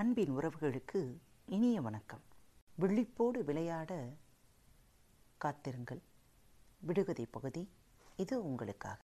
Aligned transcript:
அன்பின் 0.00 0.30
உறவுகளுக்கு 0.30 1.16
இனிய 1.46 1.80
வணக்கம். 1.80 2.20
விழிப்போடு 2.76 3.44
விளையாட 3.44 4.12
காத்திருங்கள். 5.36 6.02
விடுகதை 6.80 7.26
பகுதி 7.26 7.70
இது 8.16 8.44
உங்களுக்காக. 8.44 9.00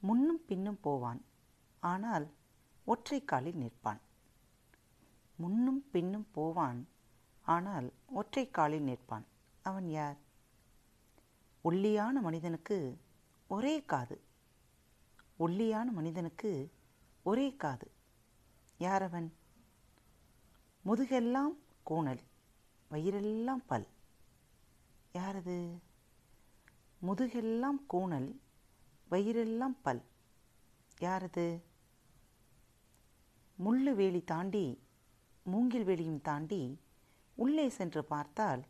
முன்னும் 0.00 0.44
பின்னும் 0.46 0.80
போவான் 0.80 1.24
ஆனால் 1.80 2.30
ஒற்றை 2.84 3.24
காலில் 3.24 3.54
நிற்பான். 3.54 4.00
முன்னும் 5.36 5.90
பின்னும் 5.90 6.26
போவான் 6.32 6.88
ஆனால் 7.42 7.92
ஒற்றை 8.06 8.50
காலில் 8.50 8.86
நிற்பான். 8.86 9.24
அவன் 9.62 9.88
யார்? 9.88 10.16
ஒல்லியான 11.62 12.20
மனிதனுக்கு 12.20 12.98
ஒரே 13.48 13.82
காது. 13.82 14.20
ஒல்லியான 15.36 15.90
மனிதனுக்கு 15.90 16.72
ஒரே 17.22 17.56
காது. 17.56 17.90
யாரவன் 18.78 19.32
முதுகெல்லாம் 20.84 21.56
கூணல் 21.90 22.18
வயிறெல்லாம் 22.90 23.62
பல். 23.66 23.86
யாரது? 25.12 25.80
முதுகெல்லாம் 27.06 27.80
கூணல் 27.92 28.38
வயிறெல்லாம் 29.10 29.76
பல். 29.82 30.02
யாரது? 31.00 31.62
முள்ளு 33.64 33.94
வேலி 33.94 34.24
தாண்டி 34.24 34.82
மூங்கில் 35.42 35.86
வேலியும் 35.86 36.20
தாண்டி 36.20 36.80
உள்ளே 37.34 37.68
சென்று 37.68 38.04
பார்த்தால் 38.04 38.66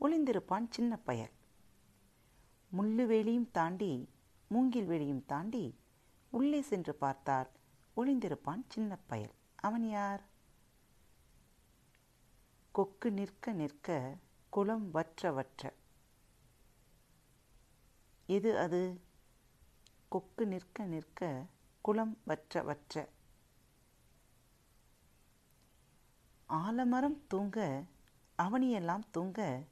ஒளிந்திருப்பான் 0.00 0.66
சின்ன 0.70 0.96
பயல். 0.96 1.30
முள்ளு 2.76 3.06
வேலியும் 3.06 3.50
தாண்டி 3.50 4.08
மூங்கில் 4.48 4.88
வேலியும் 4.88 5.26
தாண்டி 5.26 5.78
உள்ளே 6.30 6.60
சென்று 6.60 6.94
பார்த்தால் 6.94 7.50
ஒளிந்திருப்பான் 7.96 8.62
சின்ன 8.68 8.98
பயல். 9.06 9.34
அவன் 9.54 9.88
யார்? 9.88 10.32
கொக்கு 12.74 13.12
நிற்க 13.12 13.52
நிற்க 13.52 14.16
குளம் 14.50 14.90
வற்ற 14.90 15.32
வற்ற. 15.32 15.72
எது 18.26 18.58
அது? 18.58 19.00
கொக்கு 20.08 20.46
நிற்க 20.46 20.84
நிற்க 20.84 21.46
குளம் 21.80 22.18
வற்ற 22.24 22.62
வற்ற. 22.62 23.08
ஆலமரம் 26.48 27.26
தூங்க 27.26 27.84
அவனியெல்லாம் 28.38 29.04
தூங்க 29.10 29.62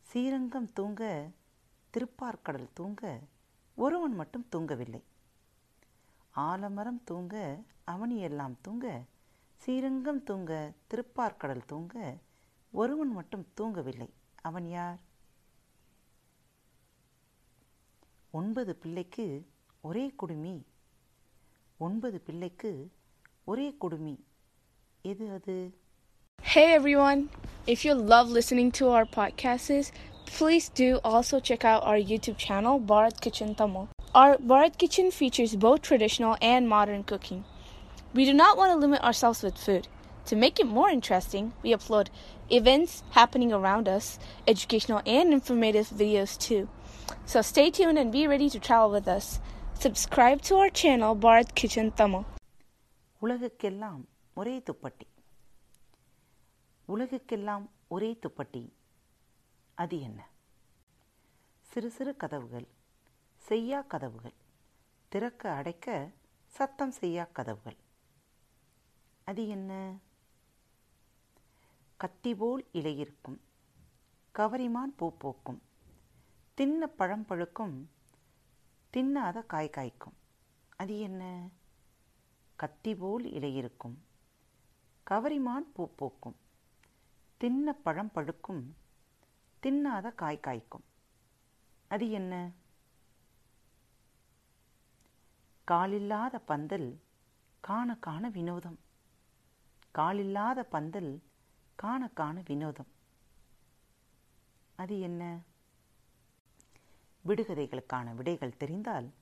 ஸ்ரீரங்கம் 0.00 0.72
தூங்க 0.72 1.30
திருப்பார்க்கடல் 1.94 2.72
தூங்க 2.74 3.20
ஒருவன் 3.76 4.14
மட்டும் 4.14 4.46
தூங்கவில்லை. 4.52 5.02
ஆலமரம் 6.30 7.04
தூங்க 7.04 7.58
அவனியெல்லாம் 7.86 8.54
தூங்க 8.62 9.04
ஸ்ரீரங்கம் 9.62 10.20
தூங்க 10.28 10.52
திருப்பார்கடல் 10.90 11.62
தூங்க 11.70 11.94
ஒருவன் 12.72 13.12
மட்டும் 13.18 13.44
தூங்கவில்லை 13.58 14.08
அவன் 14.42 14.68
யார் 14.68 15.00
ஒன்பது 18.34 18.72
பிள்ளைக்கு 18.74 19.26
ஒரே 19.84 20.04
குடுமி 20.22 20.54
ஒன்பது 21.80 22.20
பிள்ளைக்கு 22.20 22.72
ஒரே 23.44 23.68
குடுமி 23.84 24.16
எது 25.04 25.28
அது 25.30 25.58
Hey 26.38 26.66
everyone! 26.72 27.20
If 27.66 27.80
you 27.84 27.92
love 28.12 28.28
listening 28.38 28.70
to 28.72 28.84
our 28.88 29.06
podcasts, 29.18 29.88
please 30.30 30.68
do 30.82 30.88
also 31.04 31.38
check 31.40 31.64
out 31.64 31.82
our 31.84 32.00
YouTube 32.10 32.38
channel, 32.38 32.80
Bharat 32.90 33.20
Kitchen 33.20 33.54
Tamil. 33.54 33.84
Our 34.14 34.36
Bharat 34.50 34.76
Kitchen 34.78 35.10
features 35.10 35.54
both 35.56 35.82
traditional 35.82 36.36
and 36.42 36.68
modern 36.68 37.04
cooking. 37.04 37.42
We 38.13 38.25
do 38.25 38.33
not 38.33 38.57
want 38.57 38.71
to 38.71 38.77
limit 38.77 39.01
ourselves 39.01 39.43
with 39.43 39.57
food. 39.57 39.87
To 40.25 40.35
make 40.35 40.59
it 40.59 40.67
more 40.67 40.89
interesting, 40.89 41.53
we 41.63 41.71
upload 41.71 42.07
events 42.49 43.03
happening 43.11 43.51
around 43.51 43.87
us, 43.87 44.17
educational 44.47 45.01
and 45.05 45.33
informative 45.33 45.87
videos 45.89 46.37
too. 46.37 46.63
So 47.25 47.41
stay 47.41 47.69
tuned 47.71 47.97
and 47.97 48.11
be 48.11 48.25
ready 48.27 48.49
to 48.49 48.59
travel 48.59 48.89
with 48.91 49.07
us. 49.07 49.39
Subscribe 49.75 50.41
to 50.43 50.55
our 50.55 50.69
channel, 50.71 51.15
Bharat 51.15 51.49
Kitchen 51.55 51.91
Tamil. 51.91 52.23
உலகுக்கெல்லாம் 53.21 54.01
ஒரே 54.37 54.55
துப்பட்டி 54.67 55.07
உலகுக்கெல்லாம் 56.87 57.65
ஒரே 57.87 58.09
துப்பட்டி 58.23 58.63
அது 59.77 59.95
என்ன 60.01 60.19
சிறு 61.71 61.89
சிறு 61.91 62.11
கதவுகள் 62.15 62.67
செய்யா 63.47 63.79
கதவுகள் 63.93 64.35
திறக்க 65.11 65.51
அடைக்க 65.51 65.87
சத்தம் 66.53 66.93
செய்யா 66.99 67.25
கதவுகள் 67.37 67.77
அது 69.30 69.48
என்ன? 69.48 69.72
கத்தி 71.96 72.34
போல் 72.34 72.66
இலையிருக்கும் 72.72 73.36
கவரிமான் 74.34 74.96
பூ 74.96 75.12
பூக்கும் 75.18 75.62
தின்ன 76.54 76.86
பழம் 76.86 77.26
பழுக்கும் 77.28 77.76
தின்னாத 78.92 79.46
காய் 79.46 79.70
காய்க்கும். 79.76 80.16
அது 80.76 81.00
என்ன? 81.00 81.48
கத்தி 82.56 82.94
போல் 82.94 83.24
இலையிருக்கும் 83.24 83.96
கவரிமான் 85.10 85.66
பூ 85.74 85.88
பூக்கும் 85.88 86.36
தின்ன 87.36 87.72
பழம் 87.72 88.12
பழுக்கும் 88.14 88.62
தின்னாத 89.62 90.14
காய் 90.14 90.44
காய்க்கும். 90.46 90.86
அது 91.88 92.10
என்ன? 92.10 92.50
காலில்லாத 95.66 96.38
பந்தல் 96.38 97.00
காண 97.60 97.96
காண 97.96 98.28
வினோதம். 98.28 98.88
காலில்லாத 99.90 100.62
பந்தல் 100.62 101.22
காண 101.74 102.08
காண 102.08 102.42
வினோதம். 102.46 102.86
அது 104.76 105.00
என்ன? 105.00 105.40
விடுகதைகளுக்கான 107.26 108.14
விடைகள் 108.14 108.56
தெரிந்தால் 108.56 109.12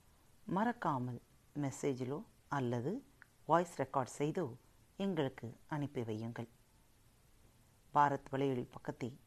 மறக்காமல் 0.47 1.21
மெசேஜிலோ 1.61 2.25
அல்லது 2.49 3.05
வாய்ஸ் 3.47 3.83
ரெக்கார்ட் 3.83 4.15
செய்தோ 4.19 4.57
எங்களுக்கு 4.97 5.57
அனுப்பி 5.67 6.01
வையுங்கள். 6.01 6.49
பாரத் 7.95 8.29
வலையொலி 8.33 8.67
பக்கத்தை 8.71 9.19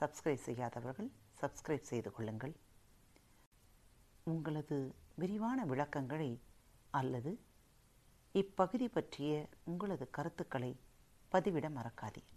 சப்ஸ்கிரைப் 0.00 0.44
செய்யாதவர்கள் 0.48 1.10
சப்ஸ்கிரைப் 1.40 1.90
செய்து 1.92 2.10
கொள்ளுங்கள். 2.12 2.54
உங்களது 4.24 4.94
விரிவான 5.14 5.64
விளக்கங்களை 5.64 6.40
அல்லது 6.90 7.40
இப்பகுதி 8.34 8.88
பற்றிய 8.88 9.32
உங்களது 9.64 10.06
கருத்துக்களை 10.10 10.70
பதிவிட 11.32 11.66
மறக்காதீர் 11.70 12.30